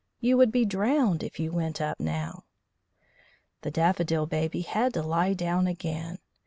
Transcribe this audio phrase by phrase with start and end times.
[0.19, 2.45] You would be drowned if you went up now."
[3.61, 6.17] The Daffodil Baby had to lie down again.